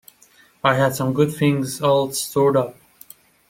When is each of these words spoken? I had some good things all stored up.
I 0.63 0.73
had 0.73 0.95
some 0.95 1.13
good 1.13 1.31
things 1.31 1.79
all 1.79 2.11
stored 2.11 2.57
up. 2.57 2.75